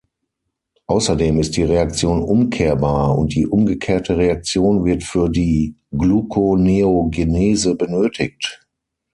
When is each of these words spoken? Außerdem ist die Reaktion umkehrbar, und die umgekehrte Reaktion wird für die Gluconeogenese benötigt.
Außerdem 0.87 1.39
ist 1.39 1.57
die 1.57 1.61
Reaktion 1.63 2.23
umkehrbar, 2.23 3.15
und 3.19 3.35
die 3.35 3.45
umgekehrte 3.45 4.17
Reaktion 4.17 4.83
wird 4.83 5.03
für 5.03 5.29
die 5.29 5.75
Gluconeogenese 5.91 7.75
benötigt. 7.75 8.65